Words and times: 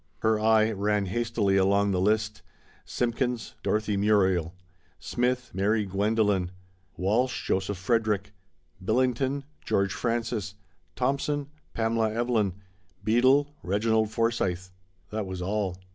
Her 0.21 0.39
eye 0.39 0.71
ran 0.71 1.05
hastily 1.05 1.57
along 1.57 1.91
the 1.91 2.01
list:" 2.01 2.41
Simpkins, 2.97 3.53
Dorothy 3.61 3.97
Muriel; 3.97 4.55
Smith, 4.97 5.51
Mary 5.53 5.85
Gwendolen; 5.85 6.49
Walsh, 6.97 7.45
Joseph 7.45 7.77
Frederick; 7.77 8.33
Bil 8.83 8.95
lington, 8.95 9.43
George 9.63 9.93
Francis; 9.93 10.55
Thompson, 10.95 11.49
Pamela 11.75 12.11
Evelyn; 12.13 12.53
Beadle, 13.03 13.53
Reginald 13.61 14.09
Forsyth." 14.09 14.71
That 15.11 15.27
was 15.27 15.39
all. 15.39 15.77